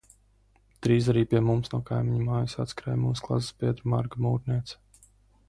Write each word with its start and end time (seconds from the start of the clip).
Drīz 0.85 1.09
arī 1.13 1.21
pie 1.33 1.41
mums 1.49 1.69
no 1.73 1.81
kaimiņu 1.89 2.23
mājas 2.31 2.57
atskrēja 2.65 2.99
mūsu 3.03 3.27
klasesbiedre 3.29 3.95
Marga 3.95 4.25
Mūrniece. 4.29 4.83